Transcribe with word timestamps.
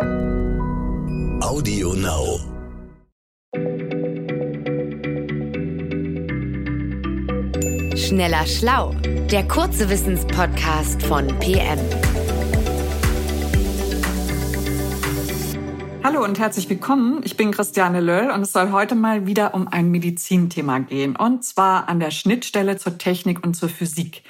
Audio 0.00 1.92
Now. 1.94 2.38
Schneller 7.96 8.46
Schlau, 8.46 8.94
der 9.30 9.48
kurze 9.48 9.90
Wissenspodcast 9.90 11.02
von 11.02 11.26
PM. 11.40 11.78
Hallo 16.04 16.22
und 16.22 16.38
herzlich 16.38 16.70
willkommen. 16.70 17.22
Ich 17.24 17.36
bin 17.36 17.50
Christiane 17.50 18.00
Löll 18.00 18.30
und 18.30 18.42
es 18.42 18.52
soll 18.52 18.70
heute 18.70 18.94
mal 18.94 19.26
wieder 19.26 19.54
um 19.54 19.66
ein 19.66 19.90
Medizinthema 19.90 20.78
gehen. 20.78 21.16
Und 21.16 21.44
zwar 21.44 21.88
an 21.88 21.98
der 21.98 22.12
Schnittstelle 22.12 22.76
zur 22.76 22.98
Technik 22.98 23.44
und 23.44 23.54
zur 23.54 23.68
Physik. 23.68 24.22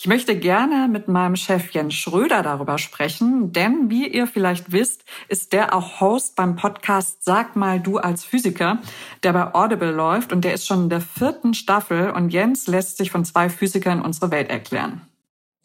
Ich 0.00 0.06
möchte 0.06 0.38
gerne 0.38 0.86
mit 0.86 1.08
meinem 1.08 1.34
Chef 1.34 1.72
Jens 1.72 1.94
Schröder 1.94 2.44
darüber 2.44 2.78
sprechen, 2.78 3.50
denn 3.50 3.90
wie 3.90 4.06
ihr 4.06 4.28
vielleicht 4.28 4.70
wisst, 4.70 5.02
ist 5.26 5.52
der 5.52 5.74
auch 5.74 6.00
Host 6.00 6.36
beim 6.36 6.54
Podcast 6.54 7.24
Sag 7.24 7.56
mal 7.56 7.80
du 7.80 7.98
als 7.98 8.24
Physiker, 8.24 8.78
der 9.24 9.32
bei 9.32 9.52
Audible 9.52 9.90
läuft 9.90 10.32
und 10.32 10.44
der 10.44 10.54
ist 10.54 10.68
schon 10.68 10.84
in 10.84 10.88
der 10.88 11.00
vierten 11.00 11.52
Staffel 11.52 12.10
und 12.10 12.28
Jens 12.30 12.68
lässt 12.68 12.96
sich 12.96 13.10
von 13.10 13.24
zwei 13.24 13.50
Physikern 13.50 14.00
unsere 14.00 14.30
Welt 14.30 14.50
erklären. 14.50 15.07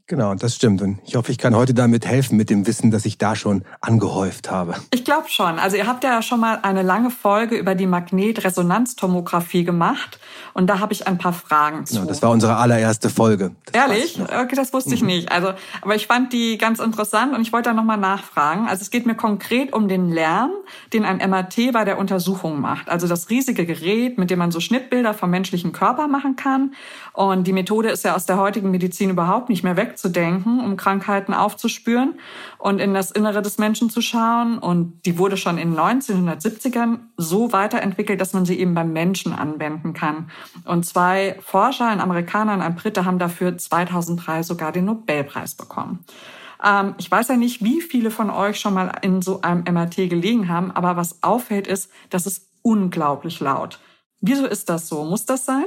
Genau, 0.07 0.35
das 0.35 0.55
stimmt. 0.55 0.81
Und 0.81 0.99
ich 1.05 1.15
hoffe, 1.15 1.31
ich 1.31 1.37
kann 1.37 1.55
heute 1.55 1.73
damit 1.73 2.05
helfen 2.05 2.35
mit 2.35 2.49
dem 2.49 2.67
Wissen, 2.67 2.91
das 2.91 3.05
ich 3.05 3.17
da 3.17 3.37
schon 3.37 3.63
angehäuft 3.79 4.51
habe. 4.51 4.75
Ich 4.93 5.05
glaube 5.05 5.29
schon. 5.29 5.59
Also 5.59 5.77
ihr 5.77 5.87
habt 5.87 6.03
ja 6.03 6.21
schon 6.21 6.41
mal 6.41 6.59
eine 6.61 6.81
lange 6.81 7.09
Folge 7.09 7.55
über 7.55 7.73
die 7.73 7.87
Magnetresonanztomographie 7.87 9.63
gemacht 9.63 10.19
und 10.53 10.67
da 10.67 10.79
habe 10.79 10.91
ich 10.91 11.07
ein 11.07 11.17
paar 11.17 11.31
Fragen 11.31 11.85
zu. 11.85 11.95
Genau, 11.95 12.05
das 12.05 12.21
war 12.21 12.31
unsere 12.31 12.57
allererste 12.57 13.09
Folge. 13.09 13.55
Das 13.65 13.75
Ehrlich? 13.75 14.19
Okay, 14.21 14.55
das 14.55 14.73
wusste 14.73 14.93
ich 14.93 15.01
mhm. 15.01 15.07
nicht. 15.07 15.31
Also, 15.31 15.53
aber 15.81 15.95
ich 15.95 16.07
fand 16.07 16.33
die 16.33 16.57
ganz 16.57 16.79
interessant 16.79 17.33
und 17.33 17.41
ich 17.41 17.53
wollte 17.53 17.69
da 17.69 17.73
nochmal 17.73 17.97
nachfragen. 17.97 18.67
Also 18.67 18.81
es 18.81 18.91
geht 18.91 19.05
mir 19.05 19.15
konkret 19.15 19.71
um 19.71 19.87
den 19.87 20.09
Lärm, 20.09 20.51
den 20.91 21.05
ein 21.05 21.17
MRT 21.29 21.71
bei 21.71 21.85
der 21.85 21.97
Untersuchung 21.97 22.59
macht. 22.59 22.89
Also 22.89 23.07
das 23.07 23.29
riesige 23.29 23.65
Gerät, 23.65 24.17
mit 24.17 24.29
dem 24.29 24.39
man 24.39 24.51
so 24.51 24.59
Schnittbilder 24.59 25.13
vom 25.13 25.29
menschlichen 25.29 25.71
Körper 25.71 26.09
machen 26.09 26.35
kann. 26.35 26.73
Und 27.13 27.47
die 27.47 27.53
Methode 27.53 27.89
ist 27.89 28.03
ja 28.03 28.15
aus 28.15 28.25
der 28.25 28.37
heutigen 28.37 28.69
Medizin 28.69 29.09
überhaupt 29.09 29.47
nicht 29.47 29.63
mehr 29.63 29.77
weg 29.77 29.92
wegzudenken, 29.93 30.59
um 30.59 30.75
Krankheiten 30.75 31.33
aufzuspüren 31.33 32.19
und 32.57 32.79
in 32.79 32.93
das 32.93 33.11
Innere 33.11 33.41
des 33.41 33.57
Menschen 33.57 33.89
zu 33.89 34.01
schauen. 34.01 34.57
Und 34.57 35.05
die 35.05 35.17
wurde 35.17 35.37
schon 35.37 35.57
in 35.57 35.71
den 35.71 35.79
1970ern 35.79 36.99
so 37.17 37.53
weiterentwickelt, 37.53 38.19
dass 38.19 38.33
man 38.33 38.45
sie 38.45 38.59
eben 38.59 38.73
beim 38.73 38.91
Menschen 38.91 39.33
anwenden 39.33 39.93
kann. 39.93 40.31
Und 40.65 40.85
zwei 40.85 41.37
Forscher, 41.41 41.87
ein 41.87 42.01
Amerikaner 42.01 42.53
und 42.53 42.61
ein 42.61 42.75
Brite, 42.75 43.05
haben 43.05 43.19
dafür 43.19 43.57
2003 43.57 44.43
sogar 44.43 44.71
den 44.71 44.85
Nobelpreis 44.85 45.55
bekommen. 45.55 45.99
Ähm, 46.63 46.95
ich 46.97 47.09
weiß 47.09 47.27
ja 47.27 47.37
nicht, 47.37 47.63
wie 47.63 47.81
viele 47.81 48.09
von 48.09 48.29
euch 48.29 48.59
schon 48.59 48.73
mal 48.73 48.91
in 49.01 49.21
so 49.21 49.41
einem 49.41 49.63
MRT 49.63 50.09
gelegen 50.09 50.49
haben, 50.49 50.71
aber 50.71 50.97
was 50.97 51.21
auffällt 51.21 51.67
ist, 51.67 51.91
das 52.09 52.25
ist 52.25 52.47
unglaublich 52.63 53.39
laut. 53.39 53.79
Wieso 54.21 54.45
ist 54.45 54.69
das 54.69 54.87
so? 54.87 55.03
Muss 55.03 55.25
das 55.25 55.45
sein? 55.45 55.65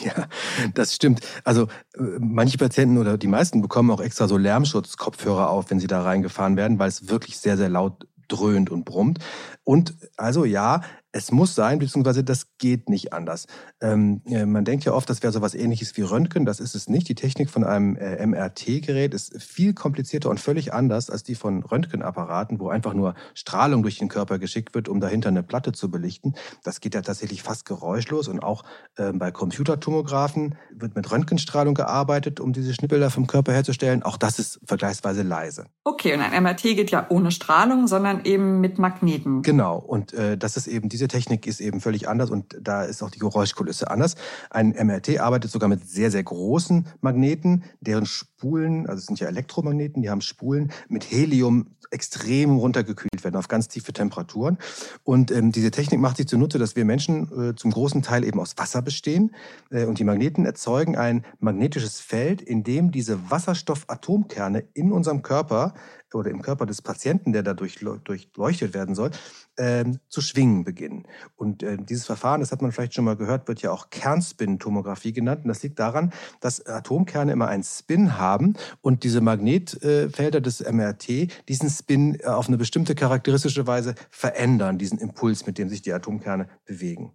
Ja, 0.04 0.26
das 0.74 0.94
stimmt. 0.94 1.20
Also 1.44 1.64
äh, 1.96 2.02
manche 2.18 2.58
Patienten 2.58 2.98
oder 2.98 3.18
die 3.18 3.26
meisten 3.26 3.62
bekommen 3.62 3.90
auch 3.90 4.00
extra 4.00 4.28
so 4.28 4.36
Lärmschutzkopfhörer 4.36 5.50
auf, 5.50 5.70
wenn 5.70 5.80
sie 5.80 5.86
da 5.86 6.02
reingefahren 6.02 6.56
werden, 6.56 6.78
weil 6.78 6.88
es 6.88 7.08
wirklich 7.08 7.38
sehr, 7.38 7.56
sehr 7.56 7.68
laut 7.68 8.06
dröhnt 8.28 8.70
und 8.70 8.84
brummt. 8.84 9.18
Und 9.64 9.94
also 10.16 10.44
ja, 10.44 10.82
es 11.12 11.30
muss 11.30 11.54
sein, 11.54 11.78
beziehungsweise 11.78 12.24
das 12.24 12.56
geht 12.58 12.88
nicht 12.88 13.12
anders. 13.12 13.46
Ähm, 13.80 14.22
man 14.24 14.64
denkt 14.64 14.84
ja 14.84 14.92
oft, 14.92 15.08
das 15.08 15.22
wäre 15.22 15.32
so 15.32 15.42
was 15.42 15.54
ähnliches 15.54 15.96
wie 15.96 16.02
Röntgen. 16.02 16.46
Das 16.46 16.58
ist 16.58 16.74
es 16.74 16.88
nicht. 16.88 17.08
Die 17.08 17.14
Technik 17.14 17.50
von 17.50 17.64
einem 17.64 17.96
äh, 17.96 18.26
MRT-Gerät 18.26 19.14
ist 19.14 19.40
viel 19.42 19.74
komplizierter 19.74 20.30
und 20.30 20.40
völlig 20.40 20.72
anders 20.72 21.10
als 21.10 21.22
die 21.22 21.34
von 21.34 21.62
Röntgenapparaten, 21.62 22.58
wo 22.58 22.68
einfach 22.68 22.94
nur 22.94 23.14
Strahlung 23.34 23.82
durch 23.82 23.98
den 23.98 24.08
Körper 24.08 24.38
geschickt 24.38 24.74
wird, 24.74 24.88
um 24.88 25.00
dahinter 25.00 25.28
eine 25.28 25.42
Platte 25.42 25.72
zu 25.72 25.90
belichten. 25.90 26.34
Das 26.64 26.80
geht 26.80 26.94
ja 26.94 27.02
tatsächlich 27.02 27.42
fast 27.42 27.66
geräuschlos 27.66 28.28
und 28.28 28.40
auch 28.42 28.64
äh, 28.96 29.12
bei 29.12 29.30
Computertomographen 29.30 30.56
wird 30.70 30.96
mit 30.96 31.10
Röntgenstrahlung 31.10 31.74
gearbeitet, 31.74 32.40
um 32.40 32.52
diese 32.52 32.72
Schnittbilder 32.72 33.10
vom 33.10 33.26
Körper 33.26 33.52
herzustellen. 33.52 34.02
Auch 34.02 34.16
das 34.16 34.38
ist 34.38 34.60
vergleichsweise 34.64 35.22
leise. 35.22 35.66
Okay, 35.84 36.14
und 36.14 36.20
ein 36.20 36.42
MRT 36.42 36.62
geht 36.62 36.90
ja 36.90 37.06
ohne 37.10 37.30
Strahlung, 37.30 37.86
sondern 37.86 38.24
eben 38.24 38.60
mit 38.60 38.78
Magneten. 38.78 39.42
Genau, 39.42 39.76
und 39.76 40.12
äh, 40.14 40.38
das 40.38 40.56
ist 40.56 40.66
eben 40.66 40.88
diese 40.88 41.01
diese 41.02 41.08
Technik 41.08 41.48
ist 41.48 41.60
eben 41.60 41.80
völlig 41.80 42.08
anders 42.08 42.30
und 42.30 42.56
da 42.60 42.84
ist 42.84 43.02
auch 43.02 43.10
die 43.10 43.18
Geräuschkulisse 43.18 43.90
anders. 43.90 44.14
Ein 44.50 44.68
MRT 44.68 45.18
arbeitet 45.18 45.50
sogar 45.50 45.68
mit 45.68 45.84
sehr, 45.88 46.12
sehr 46.12 46.22
großen 46.22 46.86
Magneten, 47.00 47.64
deren 47.80 48.06
Spulen, 48.06 48.86
also 48.86 49.00
es 49.00 49.06
sind 49.06 49.18
ja 49.18 49.26
Elektromagneten, 49.26 50.00
die 50.00 50.10
haben 50.10 50.20
Spulen 50.20 50.70
mit 50.88 51.10
Helium 51.10 51.74
extrem 51.90 52.56
runtergekühlt 52.56 53.24
werden 53.24 53.36
auf 53.36 53.48
ganz 53.48 53.66
tiefe 53.68 53.92
Temperaturen. 53.92 54.58
Und 55.02 55.30
ähm, 55.30 55.50
diese 55.50 55.72
Technik 55.72 56.00
macht 56.00 56.18
sich 56.18 56.28
zunutze, 56.28 56.58
dass 56.58 56.76
wir 56.76 56.84
Menschen 56.84 57.50
äh, 57.50 57.54
zum 57.56 57.72
großen 57.72 58.02
Teil 58.02 58.24
eben 58.24 58.40
aus 58.40 58.56
Wasser 58.56 58.80
bestehen. 58.80 59.34
Äh, 59.70 59.84
und 59.86 59.98
die 59.98 60.04
Magneten 60.04 60.46
erzeugen 60.46 60.96
ein 60.96 61.24
magnetisches 61.40 62.00
Feld, 62.00 62.40
in 62.40 62.62
dem 62.62 62.92
diese 62.92 63.30
Wasserstoffatomkerne 63.30 64.64
in 64.72 64.92
unserem 64.92 65.22
Körper 65.22 65.74
oder 66.14 66.30
im 66.30 66.42
Körper 66.42 66.66
des 66.66 66.82
Patienten, 66.82 67.32
der 67.32 67.42
dadurch 67.42 67.80
durchleuchtet 68.04 68.74
werden 68.74 68.94
soll, 68.94 69.10
äh, 69.56 69.84
zu 70.08 70.20
schwingen 70.20 70.64
beginnen. 70.64 70.91
Und 71.36 71.62
äh, 71.62 71.76
dieses 71.78 72.06
Verfahren, 72.06 72.40
das 72.40 72.52
hat 72.52 72.62
man 72.62 72.72
vielleicht 72.72 72.94
schon 72.94 73.04
mal 73.04 73.16
gehört, 73.16 73.48
wird 73.48 73.62
ja 73.62 73.70
auch 73.70 73.90
Kernspin-Tomographie 73.90 75.12
genannt. 75.12 75.42
Und 75.44 75.48
das 75.48 75.62
liegt 75.62 75.78
daran, 75.78 76.12
dass 76.40 76.64
Atomkerne 76.64 77.32
immer 77.32 77.48
einen 77.48 77.64
Spin 77.64 78.18
haben 78.18 78.54
und 78.80 79.04
diese 79.04 79.20
Magnetfelder 79.20 80.40
des 80.40 80.60
MRT 80.60 81.48
diesen 81.48 81.70
Spin 81.70 82.18
äh, 82.20 82.26
auf 82.26 82.48
eine 82.48 82.58
bestimmte 82.58 82.94
charakteristische 82.94 83.66
Weise 83.66 83.94
verändern, 84.10 84.78
diesen 84.78 84.98
Impuls, 84.98 85.46
mit 85.46 85.58
dem 85.58 85.68
sich 85.68 85.82
die 85.82 85.92
Atomkerne 85.92 86.48
bewegen. 86.64 87.12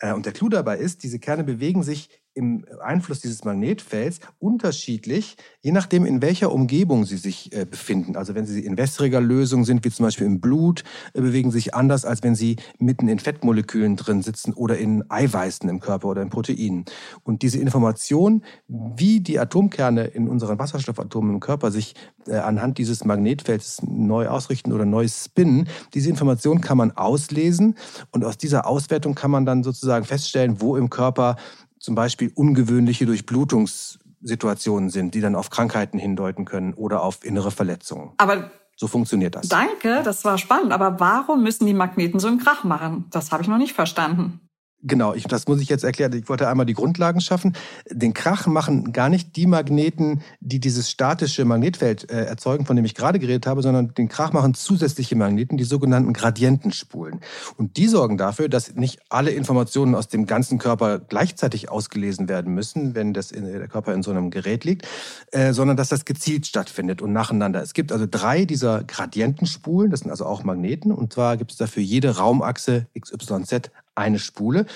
Äh, 0.00 0.12
und 0.12 0.26
der 0.26 0.32
Clou 0.32 0.48
dabei 0.48 0.78
ist, 0.78 1.02
diese 1.02 1.18
Kerne 1.18 1.44
bewegen 1.44 1.82
sich 1.82 2.08
im 2.34 2.64
Einfluss 2.82 3.20
dieses 3.20 3.44
Magnetfelds 3.44 4.20
unterschiedlich, 4.38 5.36
je 5.60 5.72
nachdem, 5.72 6.06
in 6.06 6.22
welcher 6.22 6.52
Umgebung 6.52 7.04
sie 7.04 7.16
sich 7.16 7.52
äh, 7.52 7.64
befinden. 7.64 8.16
Also 8.16 8.34
wenn 8.34 8.46
sie 8.46 8.64
in 8.64 8.76
wässriger 8.76 9.20
Lösung 9.20 9.64
sind, 9.64 9.84
wie 9.84 9.90
zum 9.90 10.04
Beispiel 10.04 10.26
im 10.26 10.40
Blut, 10.40 10.84
äh, 11.12 11.20
bewegen 11.20 11.50
sich 11.50 11.74
anders, 11.74 12.04
als 12.04 12.22
wenn 12.22 12.34
sie 12.34 12.56
mitten 12.78 13.08
in 13.08 13.18
Fettmolekülen 13.18 13.96
drin 13.96 14.22
sitzen 14.22 14.52
oder 14.52 14.78
in 14.78 15.04
Eiweißen 15.10 15.68
im 15.68 15.80
Körper 15.80 16.08
oder 16.08 16.22
in 16.22 16.30
Proteinen. 16.30 16.84
Und 17.24 17.42
diese 17.42 17.58
Information, 17.58 18.44
wie 18.68 19.20
die 19.20 19.38
Atomkerne 19.38 20.04
in 20.04 20.28
unseren 20.28 20.58
Wasserstoffatomen 20.58 21.34
im 21.34 21.40
Körper 21.40 21.70
sich 21.70 21.94
äh, 22.26 22.36
anhand 22.36 22.78
dieses 22.78 23.04
Magnetfelds 23.04 23.82
neu 23.82 24.28
ausrichten 24.28 24.72
oder 24.72 24.84
neu 24.84 25.08
spinnen, 25.08 25.68
diese 25.94 26.10
Information 26.10 26.60
kann 26.60 26.78
man 26.78 26.92
auslesen 26.92 27.76
und 28.12 28.24
aus 28.24 28.38
dieser 28.38 28.66
Auswertung 28.66 29.14
kann 29.14 29.30
man 29.30 29.44
dann 29.44 29.62
sozusagen 29.62 30.04
feststellen, 30.04 30.60
wo 30.60 30.76
im 30.76 30.90
Körper 30.90 31.36
zum 31.80 31.94
Beispiel 31.96 32.30
ungewöhnliche 32.34 33.06
Durchblutungssituationen 33.06 34.90
sind, 34.90 35.14
die 35.14 35.20
dann 35.20 35.34
auf 35.34 35.50
Krankheiten 35.50 35.98
hindeuten 35.98 36.44
können 36.44 36.74
oder 36.74 37.02
auf 37.02 37.24
innere 37.24 37.50
Verletzungen. 37.50 38.12
Aber 38.18 38.50
so 38.76 38.86
funktioniert 38.86 39.34
das. 39.34 39.48
Danke, 39.48 40.02
das 40.04 40.24
war 40.24 40.38
spannend. 40.38 40.72
Aber 40.72 41.00
warum 41.00 41.42
müssen 41.42 41.66
die 41.66 41.74
Magneten 41.74 42.20
so 42.20 42.28
einen 42.28 42.38
Krach 42.38 42.64
machen? 42.64 43.06
Das 43.10 43.32
habe 43.32 43.42
ich 43.42 43.48
noch 43.48 43.58
nicht 43.58 43.74
verstanden. 43.74 44.40
Genau, 44.82 45.12
ich, 45.12 45.24
das 45.24 45.46
muss 45.46 45.60
ich 45.60 45.68
jetzt 45.68 45.84
erklären. 45.84 46.14
Ich 46.14 46.28
wollte 46.30 46.48
einmal 46.48 46.64
die 46.64 46.72
Grundlagen 46.72 47.20
schaffen. 47.20 47.54
Den 47.90 48.14
Krach 48.14 48.46
machen 48.46 48.92
gar 48.92 49.10
nicht 49.10 49.36
die 49.36 49.46
Magneten, 49.46 50.22
die 50.40 50.58
dieses 50.58 50.90
statische 50.90 51.44
Magnetfeld 51.44 52.10
äh, 52.10 52.24
erzeugen, 52.24 52.64
von 52.64 52.76
dem 52.76 52.86
ich 52.86 52.94
gerade 52.94 53.18
geredet 53.18 53.46
habe, 53.46 53.60
sondern 53.60 53.92
den 53.92 54.08
Krach 54.08 54.32
machen 54.32 54.54
zusätzliche 54.54 55.16
Magneten, 55.16 55.58
die 55.58 55.64
sogenannten 55.64 56.14
Gradientenspulen. 56.14 57.20
Und 57.58 57.76
die 57.76 57.88
sorgen 57.88 58.16
dafür, 58.16 58.48
dass 58.48 58.74
nicht 58.74 59.00
alle 59.10 59.32
Informationen 59.32 59.94
aus 59.94 60.08
dem 60.08 60.24
ganzen 60.24 60.58
Körper 60.58 60.98
gleichzeitig 60.98 61.68
ausgelesen 61.68 62.30
werden 62.30 62.54
müssen, 62.54 62.94
wenn 62.94 63.12
das 63.12 63.32
in, 63.32 63.44
der 63.44 63.68
Körper 63.68 63.92
in 63.92 64.02
so 64.02 64.10
einem 64.10 64.30
Gerät 64.30 64.64
liegt, 64.64 64.86
äh, 65.32 65.52
sondern 65.52 65.76
dass 65.76 65.90
das 65.90 66.06
gezielt 66.06 66.46
stattfindet 66.46 67.02
und 67.02 67.12
nacheinander. 67.12 67.60
Es 67.60 67.74
gibt 67.74 67.92
also 67.92 68.06
drei 68.10 68.46
dieser 68.46 68.82
Gradientenspulen, 68.84 69.90
das 69.90 70.00
sind 70.00 70.10
also 70.10 70.24
auch 70.24 70.42
Magneten, 70.42 70.90
und 70.90 71.12
zwar 71.12 71.36
gibt 71.36 71.50
es 71.52 71.58
dafür 71.58 71.82
jede 71.82 72.16
Raumachse 72.16 72.86
XYZ 72.98 73.70
eine 74.00 74.18
Spule. 74.18 74.66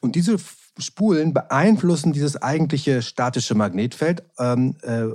Und 0.00 0.16
diese 0.16 0.38
Spulen 0.78 1.32
beeinflussen 1.32 2.12
dieses 2.12 2.40
eigentliche 2.40 3.02
statische 3.02 3.54
Magnetfeld 3.54 4.22
ähm, 4.38 4.76
äh, 4.82 5.08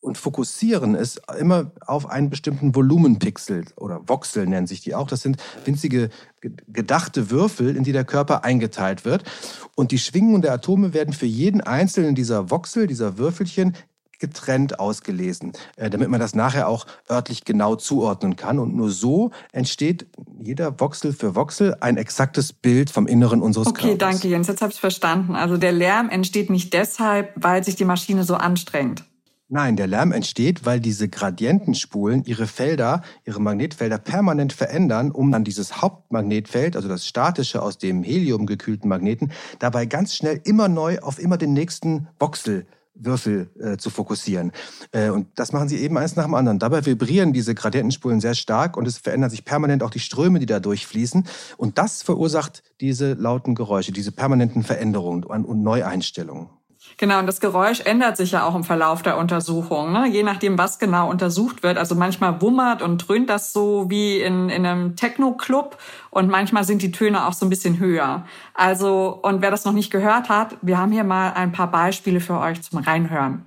und 0.00 0.18
fokussieren 0.18 0.96
es 0.96 1.20
immer 1.38 1.70
auf 1.86 2.10
einen 2.10 2.28
bestimmten 2.28 2.74
Volumenpixel 2.74 3.66
oder 3.76 4.00
Voxel 4.08 4.48
nennen 4.48 4.66
sich 4.66 4.80
die 4.80 4.96
auch. 4.96 5.06
Das 5.06 5.22
sind 5.22 5.36
winzige 5.64 6.10
gedachte 6.40 7.30
Würfel, 7.30 7.76
in 7.76 7.84
die 7.84 7.92
der 7.92 8.04
Körper 8.04 8.42
eingeteilt 8.42 9.04
wird. 9.04 9.22
Und 9.76 9.92
die 9.92 10.00
Schwingungen 10.00 10.42
der 10.42 10.54
Atome 10.54 10.92
werden 10.92 11.14
für 11.14 11.26
jeden 11.26 11.60
einzelnen 11.60 12.16
dieser 12.16 12.50
Voxel, 12.50 12.88
dieser 12.88 13.16
Würfelchen, 13.16 13.76
getrennt 14.22 14.78
ausgelesen, 14.78 15.52
äh, 15.76 15.90
damit 15.90 16.08
man 16.08 16.20
das 16.20 16.34
nachher 16.34 16.68
auch 16.68 16.86
örtlich 17.10 17.44
genau 17.44 17.74
zuordnen 17.74 18.36
kann. 18.36 18.60
Und 18.60 18.74
nur 18.74 18.90
so 18.90 19.32
entsteht 19.50 20.06
jeder 20.40 20.80
Voxel 20.80 21.12
für 21.12 21.34
Voxel 21.34 21.76
ein 21.80 21.96
exaktes 21.96 22.52
Bild 22.52 22.88
vom 22.88 23.06
Inneren 23.06 23.42
unseres 23.42 23.66
okay, 23.66 23.88
Körpers. 23.88 23.94
Okay, 23.94 24.12
danke 24.12 24.28
Jens, 24.28 24.46
jetzt 24.46 24.62
habe 24.62 24.72
ich 24.72 24.80
verstanden. 24.80 25.34
Also 25.34 25.56
der 25.56 25.72
Lärm 25.72 26.08
entsteht 26.08 26.50
nicht 26.50 26.72
deshalb, 26.72 27.32
weil 27.34 27.64
sich 27.64 27.74
die 27.74 27.84
Maschine 27.84 28.22
so 28.22 28.36
anstrengt. 28.36 29.04
Nein, 29.54 29.76
der 29.76 29.86
Lärm 29.86 30.12
entsteht, 30.12 30.64
weil 30.64 30.80
diese 30.80 31.10
Gradientenspulen 31.10 32.24
ihre 32.24 32.46
Felder, 32.46 33.02
ihre 33.26 33.38
Magnetfelder 33.38 33.98
permanent 33.98 34.54
verändern, 34.54 35.10
um 35.10 35.30
dann 35.30 35.44
dieses 35.44 35.82
Hauptmagnetfeld, 35.82 36.74
also 36.74 36.88
das 36.88 37.06
statische 37.06 37.60
aus 37.60 37.76
dem 37.76 38.02
Helium 38.02 38.46
gekühlten 38.46 38.88
Magneten, 38.88 39.30
dabei 39.58 39.84
ganz 39.84 40.14
schnell 40.14 40.40
immer 40.44 40.68
neu 40.68 41.00
auf 41.00 41.18
immer 41.18 41.36
den 41.36 41.52
nächsten 41.52 42.08
Voxel 42.18 42.66
Würfel 42.94 43.50
äh, 43.58 43.76
zu 43.76 43.90
fokussieren. 43.90 44.52
Äh, 44.92 45.10
und 45.10 45.28
das 45.36 45.52
machen 45.52 45.68
sie 45.68 45.78
eben 45.78 45.96
eins 45.98 46.16
nach 46.16 46.24
dem 46.24 46.34
anderen. 46.34 46.58
Dabei 46.58 46.84
vibrieren 46.84 47.32
diese 47.32 47.54
Gradientenspulen 47.54 48.20
sehr 48.20 48.34
stark 48.34 48.76
und 48.76 48.86
es 48.86 48.98
verändern 48.98 49.30
sich 49.30 49.44
permanent 49.44 49.82
auch 49.82 49.90
die 49.90 50.00
Ströme, 50.00 50.38
die 50.38 50.46
da 50.46 50.60
durchfließen. 50.60 51.26
Und 51.56 51.78
das 51.78 52.02
verursacht 52.02 52.62
diese 52.80 53.14
lauten 53.14 53.54
Geräusche, 53.54 53.92
diese 53.92 54.12
permanenten 54.12 54.62
Veränderungen 54.62 55.24
und 55.24 55.62
Neueinstellungen. 55.62 56.50
Genau, 56.96 57.18
und 57.18 57.26
das 57.26 57.40
Geräusch 57.40 57.80
ändert 57.80 58.16
sich 58.16 58.32
ja 58.32 58.44
auch 58.44 58.54
im 58.54 58.64
Verlauf 58.64 59.02
der 59.02 59.16
Untersuchung, 59.16 59.92
ne? 59.92 60.08
je 60.08 60.22
nachdem, 60.22 60.58
was 60.58 60.78
genau 60.78 61.10
untersucht 61.10 61.62
wird. 61.62 61.78
Also 61.78 61.94
manchmal 61.94 62.40
wummert 62.40 62.82
und 62.82 62.98
dröhnt 62.98 63.28
das 63.30 63.52
so 63.52 63.88
wie 63.88 64.20
in, 64.20 64.50
in 64.50 64.66
einem 64.66 64.94
Techno-Club 64.94 65.78
und 66.10 66.28
manchmal 66.28 66.64
sind 66.64 66.82
die 66.82 66.92
Töne 66.92 67.26
auch 67.26 67.32
so 67.32 67.46
ein 67.46 67.50
bisschen 67.50 67.78
höher. 67.78 68.24
Also, 68.54 69.18
und 69.22 69.42
wer 69.42 69.50
das 69.50 69.64
noch 69.64 69.72
nicht 69.72 69.90
gehört 69.90 70.28
hat, 70.28 70.56
wir 70.62 70.78
haben 70.78 70.92
hier 70.92 71.04
mal 71.04 71.32
ein 71.32 71.52
paar 71.52 71.70
Beispiele 71.70 72.20
für 72.20 72.38
euch 72.38 72.62
zum 72.62 72.80
Reinhören. 72.80 73.46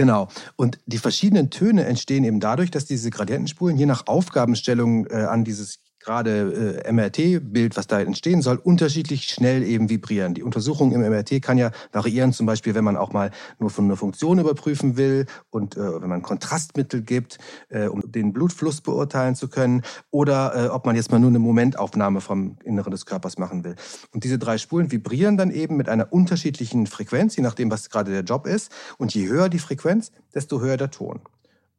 Genau. 0.00 0.28
Und 0.56 0.78
die 0.86 0.96
verschiedenen 0.96 1.50
Töne 1.50 1.84
entstehen 1.84 2.24
eben 2.24 2.40
dadurch, 2.40 2.70
dass 2.70 2.86
diese 2.86 3.10
Gradientenspulen 3.10 3.76
je 3.76 3.84
nach 3.84 4.06
Aufgabenstellung 4.06 5.04
äh, 5.08 5.24
an 5.24 5.44
dieses 5.44 5.80
gerade 6.00 6.82
äh, 6.84 6.92
MRT-Bild, 6.92 7.76
was 7.76 7.86
da 7.86 8.00
entstehen 8.00 8.42
soll, 8.42 8.56
unterschiedlich 8.56 9.24
schnell 9.24 9.62
eben 9.62 9.88
vibrieren. 9.88 10.34
Die 10.34 10.42
Untersuchung 10.42 10.92
im 10.92 11.02
MRT 11.02 11.42
kann 11.42 11.58
ja 11.58 11.70
variieren, 11.92 12.32
zum 12.32 12.46
Beispiel, 12.46 12.74
wenn 12.74 12.84
man 12.84 12.96
auch 12.96 13.12
mal 13.12 13.30
nur 13.58 13.70
von 13.70 13.84
einer 13.84 13.96
Funktion 13.96 14.38
überprüfen 14.38 14.96
will 14.96 15.26
und 15.50 15.76
äh, 15.76 16.00
wenn 16.00 16.08
man 16.08 16.22
Kontrastmittel 16.22 17.02
gibt, 17.02 17.38
äh, 17.68 17.86
um 17.86 18.10
den 18.10 18.32
Blutfluss 18.32 18.80
beurteilen 18.80 19.34
zu 19.34 19.48
können, 19.48 19.82
oder 20.10 20.66
äh, 20.66 20.68
ob 20.68 20.86
man 20.86 20.96
jetzt 20.96 21.10
mal 21.10 21.18
nur 21.18 21.30
eine 21.30 21.38
Momentaufnahme 21.38 22.20
vom 22.20 22.56
Inneren 22.64 22.90
des 22.90 23.06
Körpers 23.06 23.38
machen 23.38 23.64
will. 23.64 23.76
Und 24.12 24.24
diese 24.24 24.38
drei 24.38 24.58
Spulen 24.58 24.90
vibrieren 24.90 25.36
dann 25.36 25.50
eben 25.50 25.76
mit 25.76 25.88
einer 25.88 26.12
unterschiedlichen 26.12 26.86
Frequenz, 26.86 27.36
je 27.36 27.42
nachdem, 27.42 27.70
was 27.70 27.90
gerade 27.90 28.10
der 28.10 28.22
Job 28.22 28.46
ist. 28.46 28.72
Und 28.98 29.14
je 29.14 29.28
höher 29.28 29.48
die 29.48 29.58
Frequenz, 29.58 30.12
desto 30.34 30.60
höher 30.60 30.76
der 30.76 30.90
Ton. 30.90 31.20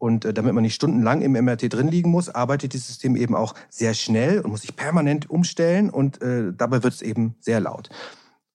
Und 0.02 0.26
äh, 0.26 0.34
damit 0.34 0.56
man 0.56 0.64
nicht 0.64 0.74
stundenlang 0.74 1.22
im 1.22 1.34
MRT 1.34 1.72
drin 1.72 1.88
liegen 1.88 2.10
muss, 2.10 2.28
arbeitet 2.28 2.74
das 2.74 2.88
System 2.88 3.16
eben 3.16 3.36
auch 3.36 3.54
sehr 3.70 3.94
schnell 3.94 4.40
und 4.40 4.50
muss 4.50 4.62
sich 4.62 4.76
permanent 4.76 5.30
umstellen 5.30 5.92
und 5.92 6.20
äh, 6.24 6.52
dabei 6.58 6.82
wird 6.82 6.96
es 6.96 7.04
eben 7.04 7.36
sehr 7.40 7.60
laut. 7.60 7.90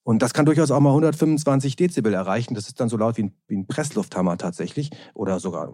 Und 0.07 0.23
das 0.23 0.33
kann 0.33 0.47
durchaus 0.47 0.71
auch 0.71 0.79
mal 0.79 0.91
125 0.91 1.75
Dezibel 1.75 2.15
erreichen. 2.15 2.55
Das 2.55 2.69
ist 2.69 2.79
dann 2.79 2.89
so 2.89 2.97
laut 2.97 3.17
wie 3.17 3.25
ein, 3.25 3.33
wie 3.49 3.57
ein 3.57 3.67
Presslufthammer 3.67 4.39
tatsächlich 4.39 4.91
oder 5.15 5.41
sogar 5.41 5.73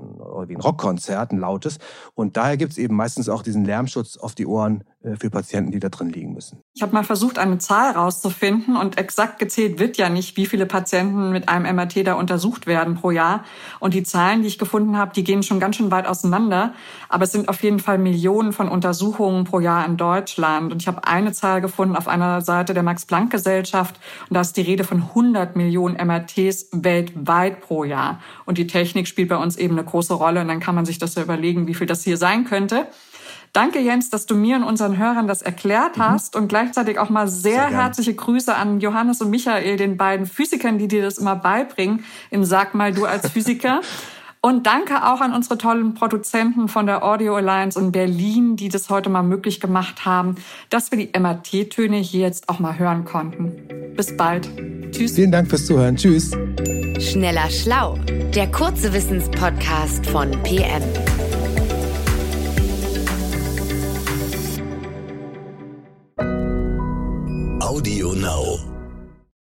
wie 0.49 0.55
ein 0.55 0.61
Rockkonzert, 0.61 1.32
ein 1.32 1.38
lautes. 1.38 1.79
Und 2.14 2.38
daher 2.38 2.56
gibt 2.56 2.73
es 2.73 2.79
eben 2.79 2.96
meistens 2.96 3.29
auch 3.29 3.43
diesen 3.43 3.67
Lärmschutz 3.67 4.17
auf 4.17 4.34
die 4.34 4.46
Ohren 4.46 4.84
äh, 5.02 5.17
für 5.17 5.29
Patienten, 5.29 5.70
die 5.70 5.81
da 5.81 5.90
drin 5.90 6.08
liegen 6.08 6.32
müssen. 6.32 6.62
Ich 6.73 6.81
habe 6.81 6.94
mal 6.94 7.05
versucht, 7.05 7.38
eine 7.38 7.58
Zahl 7.58 7.93
rauszufinden 7.93 8.76
und 8.76 8.96
exakt 8.96 9.38
gezählt 9.38 9.79
wird 9.79 9.99
ja 9.99 10.08
nicht, 10.08 10.37
wie 10.38 10.46
viele 10.46 10.64
Patienten 10.64 11.31
mit 11.31 11.50
einem 11.50 11.76
MRT 11.76 12.06
da 12.06 12.14
untersucht 12.14 12.67
werden 12.67 12.94
pro 12.94 13.11
Jahr. 13.11 13.44
Und 13.81 13.93
die 13.93 14.02
Zahlen, 14.02 14.40
die 14.40 14.49
ich 14.49 14.58
gefunden 14.58 14.96
habe, 14.96 15.12
die 15.12 15.25
gehen 15.25 15.43
schon 15.43 15.61
ganz 15.61 15.76
schön 15.76 15.90
weit 15.90 16.06
auseinander. 16.06 16.73
Aber 17.11 17.25
es 17.25 17.32
sind 17.32 17.50
auf 17.50 17.62
jeden 17.62 17.81
Fall 17.81 17.99
Millionen 17.99 18.52
von 18.52 18.69
Untersuchungen 18.69 19.44
pro 19.44 19.61
Jahr 19.61 19.85
in 19.85 19.99
Deutschland. 19.99 20.73
Und 20.73 20.81
ich 20.81 20.88
habe 20.88 21.06
eine 21.06 21.32
Zahl 21.32 21.61
gefunden 21.61 21.96
auf 21.96 22.08
einer 22.08 22.40
Seite 22.40 22.73
der 22.73 22.82
Max-Planck-Gesellschaft 22.82 24.00
und 24.29 24.35
da 24.35 24.41
ist 24.41 24.57
die 24.57 24.63
Rede 24.63 24.85
von 24.85 24.99
100 24.99 25.57
Millionen 25.57 25.97
MRTs 25.97 26.69
weltweit 26.73 27.61
pro 27.61 27.85
Jahr. 27.85 28.21
Und 28.45 28.59
die 28.59 28.67
Technik 28.67 29.09
spielt 29.09 29.29
bei 29.29 29.37
uns 29.37 29.57
eben 29.57 29.79
eine 29.79 29.85
große 29.85 30.15
Rolle. 30.15 30.41
Und 30.41 30.49
dann 30.49 30.61
kann 30.61 30.75
man 30.75 30.85
sich 30.85 30.99
das 30.99 31.15
ja 31.15 31.23
überlegen, 31.23 31.67
wie 31.67 31.75
viel 31.75 31.87
das 31.87 32.03
hier 32.03 32.17
sein 32.17 32.45
könnte. 32.45 32.87
Danke, 33.53 33.81
Jens, 33.81 34.09
dass 34.09 34.25
du 34.25 34.35
mir 34.35 34.57
und 34.57 34.65
unseren 34.65 34.97
Hörern 34.97 35.27
das 35.27 35.43
erklärt 35.43 35.99
mhm. 35.99 36.03
hast 36.03 36.37
und 36.37 36.49
gleichzeitig 36.49 36.99
auch 36.99 37.11
mal 37.11 37.29
sehr, 37.29 37.69
sehr 37.69 37.71
herzliche 37.71 38.15
Grüße 38.15 38.55
an 38.55 38.81
Johannes 38.81 39.21
und 39.21 39.29
Michael, 39.29 39.77
den 39.77 39.99
beiden 39.99 40.25
Physikern, 40.25 40.79
die 40.79 40.89
dir 40.89 41.03
das 41.03 41.19
immer 41.19 41.37
beibringen, 41.37 42.05
in 42.31 42.45
Sag 42.47 42.75
mal 42.75 42.93
du 42.93 43.05
als 43.05 43.29
Physiker. 43.31 43.81
Und 44.44 44.67
danke 44.67 45.06
auch 45.06 45.21
an 45.21 45.33
unsere 45.33 45.56
tollen 45.56 45.94
Produzenten 45.94 46.67
von 46.67 46.87
der 46.87 47.05
Audio 47.05 47.37
Alliance 47.37 47.79
in 47.79 47.93
Berlin, 47.93 48.56
die 48.56 48.69
das 48.69 48.91
heute 48.91 49.09
mal 49.09 49.23
möglich 49.23 49.61
gemacht 49.61 50.05
haben, 50.05 50.35
dass 50.69 50.91
wir 50.91 50.99
die 50.99 51.17
MRT-Töne 51.17 51.99
hier 51.99 52.23
jetzt 52.23 52.49
auch 52.49 52.59
mal 52.59 52.77
hören 52.77 53.05
konnten. 53.05 53.94
Bis 53.94 54.17
bald. 54.17 54.49
Tschüss. 54.91 55.15
Vielen 55.15 55.31
Dank 55.31 55.49
fürs 55.49 55.65
Zuhören. 55.67 55.94
Tschüss. 55.94 56.33
Schneller 56.99 57.49
Schlau, 57.50 57.97
der 58.35 58.50
kurze 58.50 58.93
Wissenspodcast 58.93 60.06
von 60.06 60.33
PM. 60.43 60.83